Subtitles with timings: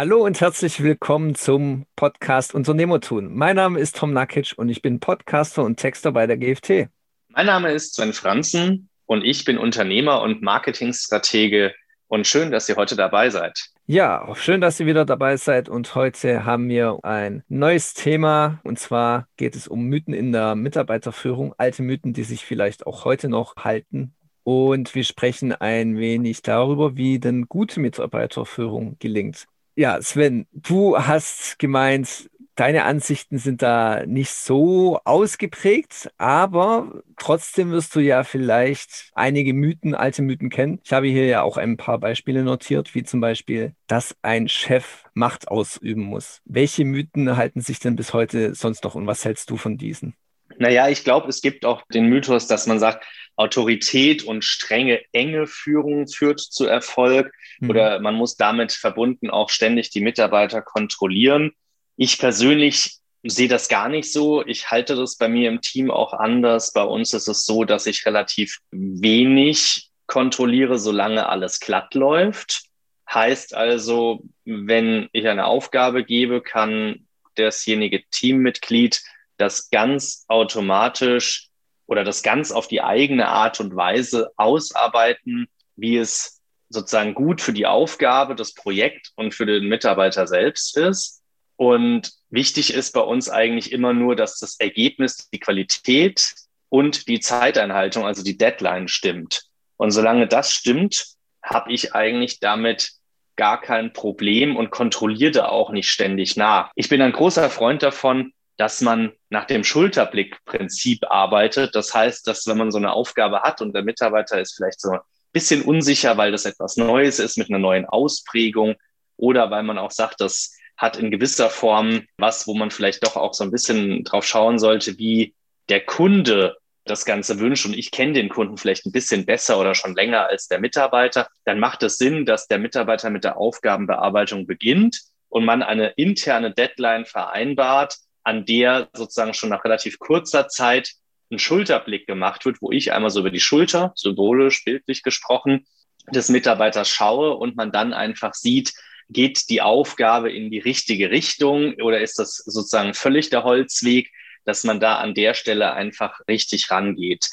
[0.00, 3.34] Hallo und herzlich willkommen zum Podcast Unternehmertun.
[3.34, 6.88] Mein Name ist Tom Nakic und ich bin Podcaster und Texter bei der GFT.
[7.30, 11.74] Mein Name ist Sven Franzen und ich bin Unternehmer und Marketingstratege
[12.06, 13.70] und schön, dass ihr heute dabei seid.
[13.88, 18.78] Ja, schön, dass ihr wieder dabei seid und heute haben wir ein neues Thema und
[18.78, 23.28] zwar geht es um Mythen in der Mitarbeiterführung, alte Mythen, die sich vielleicht auch heute
[23.28, 24.14] noch halten.
[24.44, 29.48] Und wir sprechen ein wenig darüber, wie denn gute Mitarbeiterführung gelingt.
[29.78, 37.94] Ja, Sven, du hast gemeint, deine Ansichten sind da nicht so ausgeprägt, aber trotzdem wirst
[37.94, 40.80] du ja vielleicht einige Mythen, alte Mythen kennen.
[40.82, 45.04] Ich habe hier ja auch ein paar Beispiele notiert, wie zum Beispiel, dass ein Chef
[45.14, 46.40] Macht ausüben muss.
[46.44, 50.16] Welche Mythen halten sich denn bis heute sonst noch und was hältst du von diesen?
[50.58, 53.04] Naja, ich glaube, es gibt auch den Mythos, dass man sagt,
[53.36, 57.70] Autorität und strenge, enge Führung führt zu Erfolg mhm.
[57.70, 61.52] oder man muss damit verbunden auch ständig die Mitarbeiter kontrollieren.
[61.96, 64.44] Ich persönlich sehe das gar nicht so.
[64.44, 66.72] Ich halte das bei mir im Team auch anders.
[66.72, 72.64] Bei uns ist es so, dass ich relativ wenig kontrolliere, solange alles glatt läuft.
[73.08, 79.00] Heißt also, wenn ich eine Aufgabe gebe, kann dasjenige Teammitglied
[79.38, 81.48] das ganz automatisch
[81.86, 87.52] oder das ganz auf die eigene Art und Weise ausarbeiten, wie es sozusagen gut für
[87.52, 91.22] die Aufgabe, das Projekt und für den Mitarbeiter selbst ist.
[91.56, 96.34] Und wichtig ist bei uns eigentlich immer nur, dass das Ergebnis, die Qualität
[96.68, 99.44] und die Zeiteinhaltung, also die Deadline stimmt.
[99.76, 101.06] Und solange das stimmt,
[101.42, 102.92] habe ich eigentlich damit
[103.36, 106.70] gar kein Problem und kontrolliere da auch nicht ständig nach.
[106.74, 111.74] Ich bin ein großer Freund davon, dass man nach dem Schulterblick-Prinzip arbeitet.
[111.74, 114.90] Das heißt, dass wenn man so eine Aufgabe hat und der Mitarbeiter ist vielleicht so
[114.90, 114.98] ein
[115.32, 118.74] bisschen unsicher, weil das etwas Neues ist mit einer neuen Ausprägung
[119.16, 123.16] oder weil man auch sagt, das hat in gewisser Form was, wo man vielleicht doch
[123.16, 125.34] auch so ein bisschen drauf schauen sollte, wie
[125.68, 129.74] der Kunde das Ganze wünscht und ich kenne den Kunden vielleicht ein bisschen besser oder
[129.74, 134.46] schon länger als der Mitarbeiter, dann macht es Sinn, dass der Mitarbeiter mit der Aufgabenbearbeitung
[134.46, 137.98] beginnt und man eine interne Deadline vereinbart,
[138.28, 140.92] an der sozusagen schon nach relativ kurzer Zeit
[141.30, 145.66] ein Schulterblick gemacht wird, wo ich einmal so über die Schulter, symbolisch, bildlich gesprochen,
[146.10, 148.74] des Mitarbeiters schaue und man dann einfach sieht,
[149.08, 154.10] geht die Aufgabe in die richtige Richtung oder ist das sozusagen völlig der Holzweg,
[154.44, 157.28] dass man da an der Stelle einfach richtig rangeht.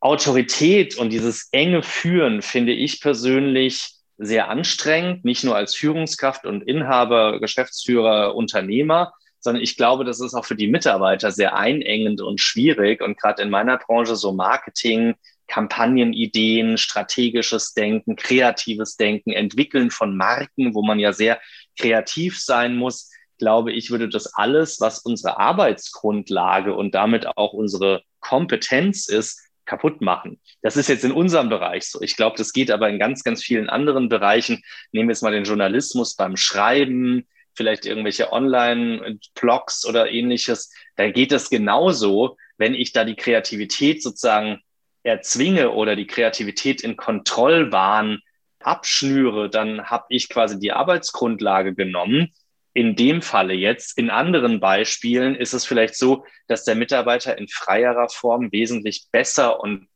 [0.00, 6.62] Autorität und dieses enge Führen finde ich persönlich sehr anstrengend, nicht nur als Führungskraft und
[6.62, 9.12] Inhaber, Geschäftsführer, Unternehmer,
[9.44, 13.02] sondern ich glaube, das ist auch für die Mitarbeiter sehr einengend und schwierig.
[13.02, 15.14] Und gerade in meiner Branche so Marketing,
[15.48, 21.40] Kampagnenideen, strategisches Denken, kreatives Denken, Entwickeln von Marken, wo man ja sehr
[21.78, 28.02] kreativ sein muss, glaube ich, würde das alles, was unsere Arbeitsgrundlage und damit auch unsere
[28.20, 30.40] Kompetenz ist, kaputt machen.
[30.62, 32.00] Das ist jetzt in unserem Bereich so.
[32.00, 34.62] Ich glaube, das geht aber in ganz, ganz vielen anderen Bereichen.
[34.92, 41.32] Nehmen wir jetzt mal den Journalismus beim Schreiben, vielleicht irgendwelche Online-Blogs oder ähnliches, dann geht
[41.32, 44.60] es genauso, wenn ich da die Kreativität sozusagen
[45.02, 48.20] erzwinge oder die Kreativität in Kontrollwahn
[48.60, 52.32] abschnüre, dann habe ich quasi die Arbeitsgrundlage genommen.
[52.72, 57.48] In dem Falle jetzt, in anderen Beispielen ist es vielleicht so, dass der Mitarbeiter in
[57.48, 59.86] freierer Form wesentlich besser und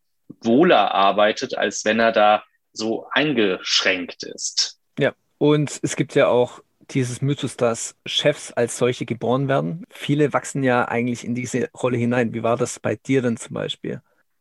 [0.42, 4.78] wohler arbeitet, als wenn er da so eingeschränkt ist.
[4.98, 9.84] Ja, und es gibt ja auch dieses Mythos, dass Chefs als solche geboren werden.
[9.91, 12.32] Viele wachsen ja eigentlich in diese Rolle hinein.
[12.34, 14.00] Wie war das bei dir denn zum Beispiel?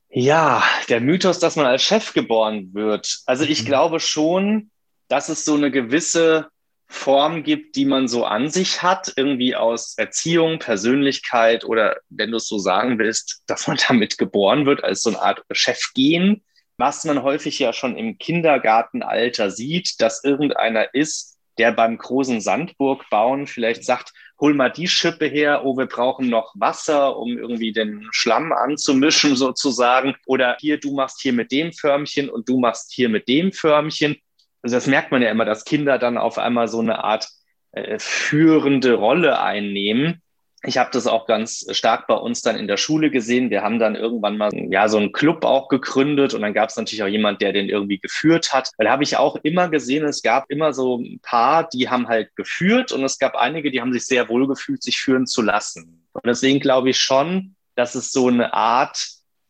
[0.09, 3.19] Ja, der Mythos, dass man als Chef geboren wird.
[3.25, 3.66] Also ich mhm.
[3.66, 4.72] glaube schon,
[5.09, 6.47] dass es so eine gewisse
[6.90, 12.38] Form gibt, die man so an sich hat, irgendwie aus Erziehung, Persönlichkeit oder wenn du
[12.38, 16.44] es so sagen willst, dass man damit geboren wird, als so eine Art Chefgehen,
[16.78, 23.09] was man häufig ja schon im Kindergartenalter sieht, dass irgendeiner ist, der beim großen Sandburg
[23.09, 27.72] bauen vielleicht sagt, hol mal die Schippe her, oh, wir brauchen noch Wasser, um irgendwie
[27.72, 30.16] den Schlamm anzumischen sozusagen.
[30.26, 34.17] Oder hier, du machst hier mit dem Förmchen und du machst hier mit dem Förmchen.
[34.61, 37.28] Also das merkt man ja immer, dass Kinder dann auf einmal so eine Art
[37.72, 40.22] äh, führende Rolle einnehmen
[40.63, 43.51] ich habe das auch ganz stark bei uns dann in der Schule gesehen.
[43.51, 46.75] Wir haben dann irgendwann mal ja so einen Club auch gegründet und dann gab es
[46.75, 48.71] natürlich auch jemand, der den irgendwie geführt hat.
[48.77, 52.35] Weil habe ich auch immer gesehen, es gab immer so ein paar, die haben halt
[52.35, 56.07] geführt und es gab einige, die haben sich sehr wohl gefühlt, sich führen zu lassen.
[56.13, 59.07] Und deswegen glaube ich schon, dass es so eine Art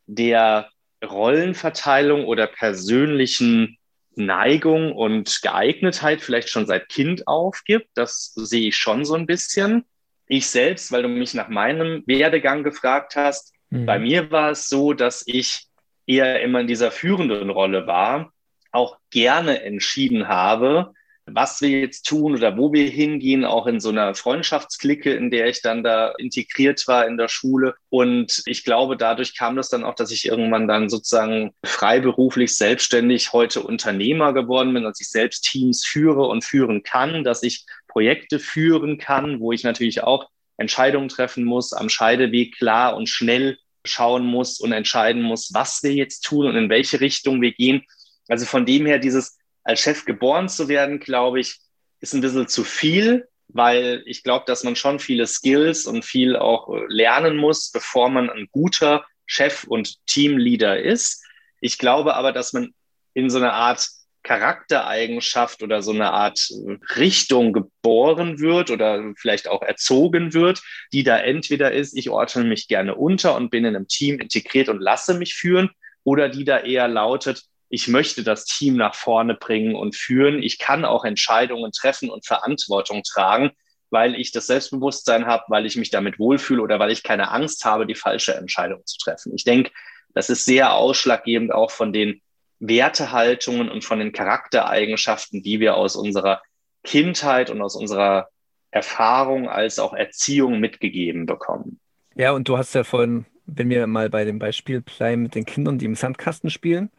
[0.07, 0.69] der
[1.03, 3.77] Rollenverteilung oder persönlichen
[4.15, 7.89] Neigung und Geeignetheit vielleicht schon seit Kind aufgibt.
[7.93, 9.85] Das sehe ich schon so ein bisschen.
[10.27, 13.85] Ich selbst, weil du mich nach meinem Werdegang gefragt hast, mhm.
[13.85, 15.67] bei mir war es so, dass ich
[16.05, 18.31] eher immer in dieser führenden Rolle war,
[18.71, 20.93] auch gerne entschieden habe,
[21.29, 25.47] was wir jetzt tun oder wo wir hingehen, auch in so einer Freundschaftsklicke, in der
[25.47, 27.75] ich dann da integriert war in der Schule.
[27.89, 33.33] Und ich glaube, dadurch kam das dann auch, dass ich irgendwann dann sozusagen freiberuflich selbstständig
[33.33, 38.39] heute Unternehmer geworden bin, dass ich selbst Teams führe und führen kann, dass ich Projekte
[38.39, 44.25] führen kann, wo ich natürlich auch Entscheidungen treffen muss, am Scheideweg klar und schnell schauen
[44.25, 47.83] muss und entscheiden muss, was wir jetzt tun und in welche Richtung wir gehen.
[48.27, 51.59] Also von dem her, dieses als Chef geboren zu werden, glaube ich,
[51.99, 56.37] ist ein bisschen zu viel, weil ich glaube, dass man schon viele Skills und viel
[56.37, 61.21] auch äh, lernen muss, bevor man ein guter Chef und Teamleader ist.
[61.59, 62.73] Ich glaube aber, dass man
[63.13, 63.85] in so einer Art
[64.23, 70.61] Charaktereigenschaft oder so eine Art äh, Richtung geboren wird oder vielleicht auch erzogen wird,
[70.93, 74.69] die da entweder ist, ich ordne mich gerne unter und bin in einem Team integriert
[74.69, 75.71] und lasse mich führen,
[76.05, 80.41] oder die da eher lautet, ich möchte das Team nach vorne bringen und führen.
[80.41, 83.51] Ich kann auch Entscheidungen treffen und Verantwortung tragen,
[83.89, 87.65] weil ich das Selbstbewusstsein habe, weil ich mich damit wohlfühle oder weil ich keine Angst
[87.65, 89.33] habe, die falsche Entscheidung zu treffen.
[89.35, 89.71] Ich denke,
[90.13, 92.21] das ist sehr ausschlaggebend auch von den
[92.59, 96.41] Wertehaltungen und von den Charaktereigenschaften, die wir aus unserer
[96.83, 98.29] Kindheit und aus unserer
[98.71, 101.79] Erfahrung als auch Erziehung mitgegeben bekommen.
[102.15, 105.45] Ja, und du hast ja vorhin, wenn wir mal bei dem Beispiel bleiben mit den
[105.45, 106.89] Kindern, die im Sandkasten spielen,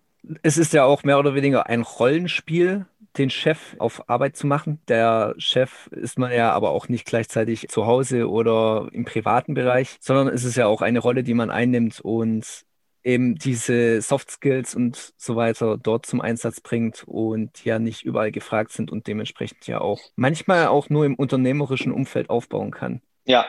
[0.42, 2.86] es ist ja auch mehr oder weniger ein Rollenspiel,
[3.16, 4.80] den Chef auf Arbeit zu machen.
[4.88, 9.96] Der Chef ist man ja aber auch nicht gleichzeitig zu Hause oder im privaten Bereich,
[10.00, 12.64] sondern es ist ja auch eine Rolle, die man einnimmt und
[13.04, 18.30] eben diese Soft Skills und so weiter dort zum Einsatz bringt und ja nicht überall
[18.30, 23.00] gefragt sind und dementsprechend ja auch manchmal auch nur im unternehmerischen Umfeld aufbauen kann.
[23.24, 23.46] Ja.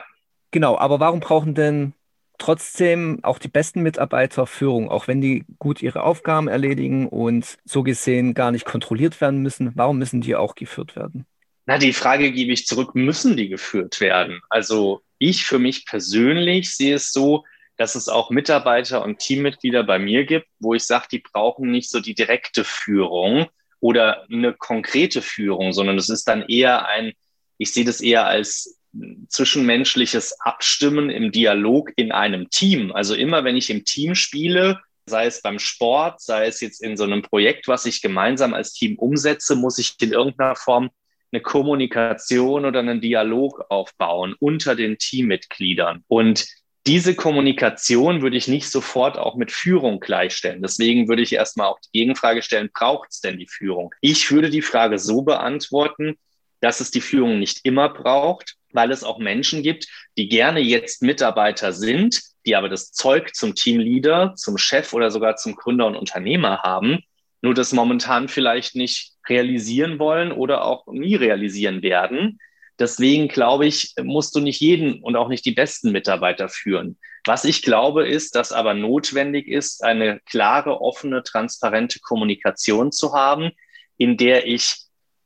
[0.51, 1.93] Genau, aber warum brauchen denn
[2.39, 7.83] trotzdem auch die besten Mitarbeiter Führung, auch wenn die gut ihre Aufgaben erledigen und so
[7.83, 9.71] gesehen gar nicht kontrolliert werden müssen.
[9.75, 11.25] Warum müssen die auch geführt werden?
[11.65, 14.41] Na, die Frage gebe ich zurück, müssen die geführt werden?
[14.49, 17.43] Also ich für mich persönlich sehe es so,
[17.77, 21.89] dass es auch Mitarbeiter und Teammitglieder bei mir gibt, wo ich sage, die brauchen nicht
[21.89, 23.47] so die direkte Führung
[23.79, 27.13] oder eine konkrete Führung, sondern es ist dann eher ein,
[27.57, 28.78] ich sehe das eher als
[29.27, 32.91] zwischenmenschliches Abstimmen im Dialog in einem Team.
[32.91, 36.97] Also immer, wenn ich im Team spiele, sei es beim Sport, sei es jetzt in
[36.97, 40.89] so einem Projekt, was ich gemeinsam als Team umsetze, muss ich in irgendeiner Form
[41.31, 46.03] eine Kommunikation oder einen Dialog aufbauen unter den Teammitgliedern.
[46.07, 46.47] Und
[46.87, 50.61] diese Kommunikation würde ich nicht sofort auch mit Führung gleichstellen.
[50.61, 53.93] Deswegen würde ich erstmal auch die Gegenfrage stellen, braucht es denn die Führung?
[54.01, 56.15] Ich würde die Frage so beantworten,
[56.61, 61.01] dass es die Führung nicht immer braucht, weil es auch Menschen gibt, die gerne jetzt
[61.01, 65.95] Mitarbeiter sind, die aber das Zeug zum Teamleader, zum Chef oder sogar zum Gründer und
[65.95, 66.99] Unternehmer haben,
[67.41, 72.39] nur das momentan vielleicht nicht realisieren wollen oder auch nie realisieren werden.
[72.79, 76.97] Deswegen glaube ich, musst du nicht jeden und auch nicht die besten Mitarbeiter führen.
[77.25, 83.51] Was ich glaube, ist, dass aber notwendig ist, eine klare, offene, transparente Kommunikation zu haben,
[83.97, 84.77] in der ich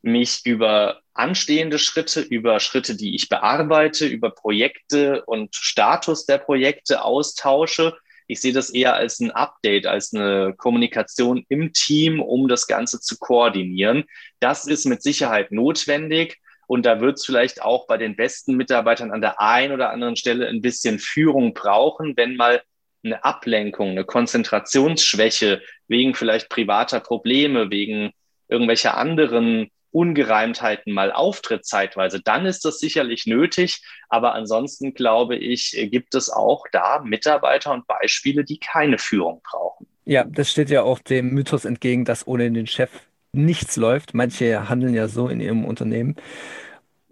[0.02, 7.04] mich über anstehende Schritte, über Schritte, die ich bearbeite, über Projekte und Status der Projekte
[7.04, 7.96] austausche.
[8.28, 13.00] Ich sehe das eher als ein Update, als eine Kommunikation im Team, um das Ganze
[13.00, 14.06] zu koordinieren.
[14.40, 16.40] Das ist mit Sicherheit notwendig.
[16.66, 20.16] Und da wird es vielleicht auch bei den besten Mitarbeitern an der einen oder anderen
[20.16, 22.64] Stelle ein bisschen Führung brauchen, wenn mal
[23.04, 28.12] eine Ablenkung, eine Konzentrationsschwäche wegen vielleicht privater Probleme, wegen
[28.48, 33.82] irgendwelcher anderen Ungereimtheiten mal auftritt zeitweise, dann ist das sicherlich nötig.
[34.10, 39.88] Aber ansonsten glaube ich, gibt es auch da Mitarbeiter und Beispiele, die keine Führung brauchen.
[40.06, 42.90] Ja, das steht ja auch dem Mythos entgegen, dass ohne den Chef
[43.32, 44.14] nichts läuft.
[44.14, 46.16] Manche handeln ja so in ihrem Unternehmen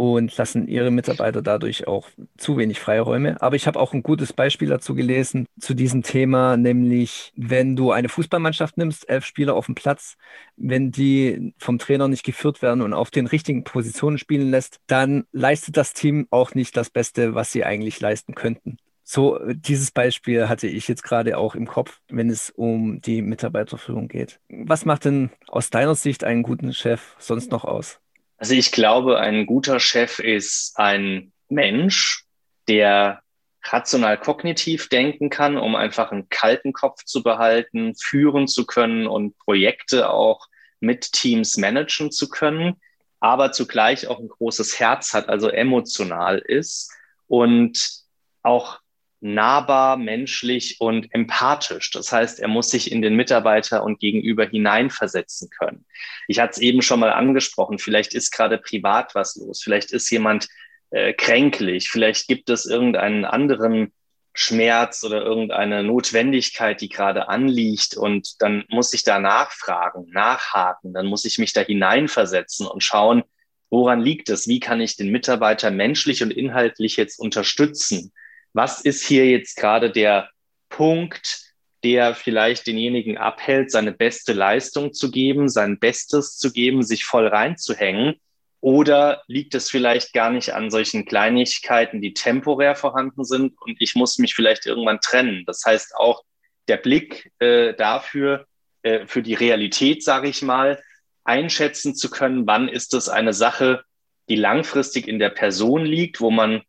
[0.02, 3.40] und lassen ihre Mitarbeiter dadurch auch zu wenig Freiräume.
[3.40, 7.92] Aber ich habe auch ein gutes Beispiel dazu gelesen, zu diesem Thema, nämlich wenn du
[7.92, 10.18] eine Fußballmannschaft nimmst, elf Spieler auf dem Platz,
[10.58, 15.26] wenn die vom Trainer nicht geführt werden und auf den richtigen Positionen spielen lässt, dann
[15.34, 18.78] leistet das Team auch nicht das Beste, was sie eigentlich leisten könnten.
[19.04, 24.08] So, dieses Beispiel hatte ich jetzt gerade auch im Kopf, wenn es um die Mitarbeiterführung
[24.08, 24.40] geht.
[24.50, 28.02] Was macht denn aus deiner Sicht einen guten Chef sonst noch aus?
[28.42, 32.26] Also ich glaube, ein guter Chef ist ein Mensch,
[32.68, 33.22] der
[33.62, 39.38] rational kognitiv denken kann, um einfach einen kalten Kopf zu behalten, führen zu können und
[39.38, 40.48] Projekte auch
[40.80, 42.82] mit Teams managen zu können,
[43.20, 46.92] aber zugleich auch ein großes Herz hat, also emotional ist
[47.28, 47.92] und
[48.42, 48.80] auch
[49.22, 51.92] nahbar, menschlich und empathisch.
[51.92, 55.86] Das heißt, er muss sich in den Mitarbeiter und gegenüber hineinversetzen können.
[56.28, 60.10] Ich hatte es eben schon mal angesprochen, vielleicht ist gerade privat was los, vielleicht ist
[60.10, 60.48] jemand
[60.90, 63.94] äh, kränklich, vielleicht gibt es irgendeinen anderen
[64.34, 71.06] Schmerz oder irgendeine Notwendigkeit, die gerade anliegt und dann muss ich da nachfragen, nachhaken, dann
[71.06, 73.24] muss ich mich da hineinversetzen und schauen,
[73.70, 78.14] woran liegt es, wie kann ich den Mitarbeiter menschlich und inhaltlich jetzt unterstützen
[78.54, 80.30] was ist hier jetzt gerade der
[80.70, 81.52] Punkt,
[81.84, 87.28] der vielleicht denjenigen abhält, seine beste Leistung zu geben, sein Bestes zu geben, sich voll
[87.28, 88.16] reinzuhängen?
[88.60, 93.96] Oder liegt es vielleicht gar nicht an solchen Kleinigkeiten, die temporär vorhanden sind und ich
[93.96, 95.44] muss mich vielleicht irgendwann trennen?
[95.48, 96.24] Das heißt auch
[96.68, 98.46] der Blick äh, dafür,
[98.84, 100.80] äh, für die Realität, sage ich mal,
[101.24, 103.84] einschätzen zu können, wann ist es eine Sache,
[104.30, 106.62] die langfristig in der Person liegt, wo man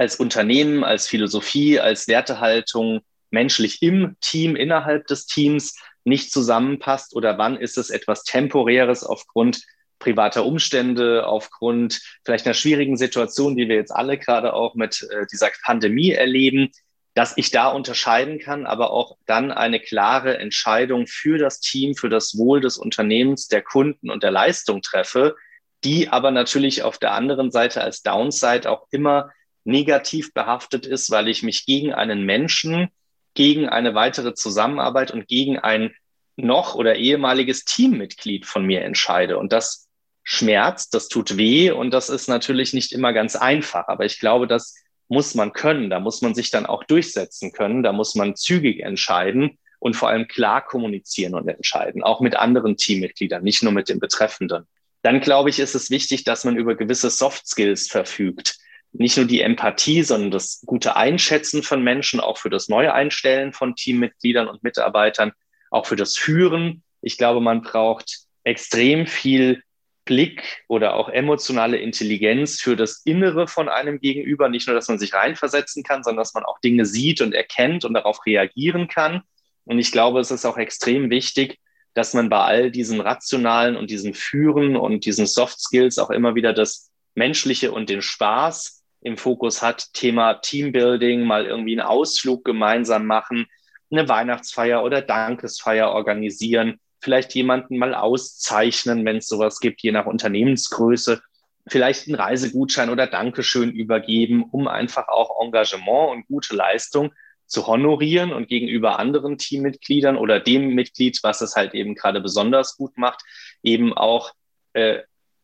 [0.00, 7.14] als Unternehmen, als Philosophie, als Wertehaltung menschlich im Team, innerhalb des Teams nicht zusammenpasst?
[7.14, 9.60] Oder wann ist es etwas Temporäres aufgrund
[9.98, 15.26] privater Umstände, aufgrund vielleicht einer schwierigen Situation, die wir jetzt alle gerade auch mit äh,
[15.30, 16.70] dieser Pandemie erleben,
[17.12, 22.08] dass ich da unterscheiden kann, aber auch dann eine klare Entscheidung für das Team, für
[22.08, 25.36] das Wohl des Unternehmens, der Kunden und der Leistung treffe,
[25.84, 29.30] die aber natürlich auf der anderen Seite als Downside auch immer
[29.64, 32.88] negativ behaftet ist, weil ich mich gegen einen Menschen,
[33.34, 35.94] gegen eine weitere Zusammenarbeit und gegen ein
[36.36, 39.38] noch oder ehemaliges Teammitglied von mir entscheide.
[39.38, 39.88] Und das
[40.22, 43.88] schmerzt, das tut weh und das ist natürlich nicht immer ganz einfach.
[43.88, 44.74] Aber ich glaube, das
[45.08, 45.90] muss man können.
[45.90, 47.82] Da muss man sich dann auch durchsetzen können.
[47.82, 52.76] Da muss man zügig entscheiden und vor allem klar kommunizieren und entscheiden, auch mit anderen
[52.76, 54.66] Teammitgliedern, nicht nur mit den Betreffenden.
[55.02, 58.58] Dann glaube ich, ist es wichtig, dass man über gewisse Soft Skills verfügt
[58.92, 63.52] nicht nur die Empathie, sondern das gute Einschätzen von Menschen, auch für das neue Einstellen
[63.52, 65.32] von Teammitgliedern und Mitarbeitern,
[65.70, 66.82] auch für das Führen.
[67.00, 69.62] Ich glaube, man braucht extrem viel
[70.04, 74.48] Blick oder auch emotionale Intelligenz für das Innere von einem Gegenüber.
[74.48, 77.84] Nicht nur, dass man sich reinversetzen kann, sondern dass man auch Dinge sieht und erkennt
[77.84, 79.22] und darauf reagieren kann.
[79.64, 81.58] Und ich glaube, es ist auch extrem wichtig,
[81.94, 86.34] dass man bei all diesen rationalen und diesen Führen und diesen Soft Skills auch immer
[86.34, 92.44] wieder das Menschliche und den Spaß im Fokus hat, Thema Teambuilding, mal irgendwie einen Ausflug
[92.44, 93.46] gemeinsam machen,
[93.90, 100.06] eine Weihnachtsfeier oder Dankesfeier organisieren, vielleicht jemanden mal auszeichnen, wenn es sowas gibt, je nach
[100.06, 101.22] Unternehmensgröße,
[101.66, 107.12] vielleicht einen Reisegutschein oder Dankeschön übergeben, um einfach auch Engagement und gute Leistung
[107.46, 112.76] zu honorieren und gegenüber anderen Teammitgliedern oder dem Mitglied, was es halt eben gerade besonders
[112.76, 113.22] gut macht,
[113.62, 114.32] eben auch
[114.72, 115.00] äh,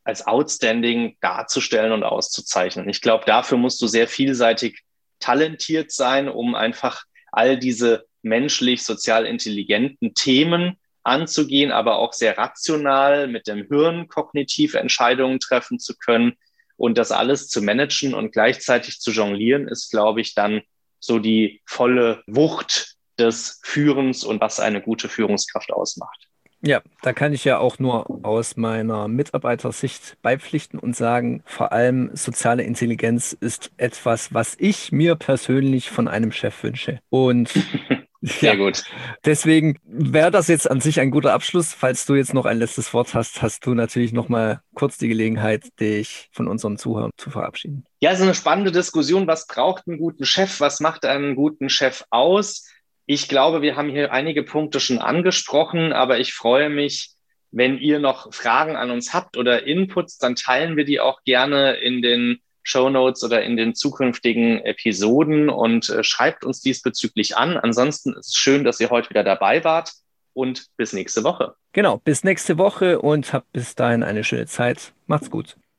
[0.06, 2.88] als outstanding darzustellen und auszuzeichnen.
[2.88, 4.82] Ich glaube, dafür musst du sehr vielseitig
[5.18, 13.26] talentiert sein, um einfach all diese menschlich, sozial intelligenten Themen anzugehen, aber auch sehr rational
[13.26, 16.34] mit dem Hirn kognitiv Entscheidungen treffen zu können
[16.76, 20.62] und das alles zu managen und gleichzeitig zu jonglieren, ist, glaube ich, dann
[21.00, 26.25] so die volle Wucht des Führens und was eine gute Führungskraft ausmacht.
[26.66, 32.11] Ja, da kann ich ja auch nur aus meiner Mitarbeitersicht beipflichten und sagen, vor allem
[32.14, 36.99] soziale Intelligenz ist etwas, was ich mir persönlich von einem Chef wünsche.
[37.08, 37.54] Und
[38.23, 38.82] Sehr ja, gut.
[39.25, 41.73] Deswegen wäre das jetzt an sich ein guter Abschluss.
[41.73, 45.06] Falls du jetzt noch ein letztes Wort hast, hast du natürlich noch mal kurz die
[45.06, 47.85] Gelegenheit, dich von unseren Zuhörern zu verabschieden.
[48.00, 49.28] Ja, so eine spannende Diskussion.
[49.28, 50.61] Was braucht einen guten Chef?
[50.61, 52.66] Was macht einen guten Chef aus?
[53.06, 57.12] Ich glaube, wir haben hier einige Punkte schon angesprochen, aber ich freue mich,
[57.52, 61.75] wenn ihr noch Fragen an uns habt oder Inputs, dann teilen wir die auch gerne
[61.75, 67.56] in den Show Notes oder in den zukünftigen Episoden und äh, schreibt uns diesbezüglich an.
[67.56, 69.92] Ansonsten ist es schön, dass ihr heute wieder dabei wart
[70.34, 71.54] und bis nächste Woche.
[71.72, 74.92] Genau, bis nächste Woche und habt bis dahin eine schöne Zeit.
[75.06, 75.56] Macht's gut.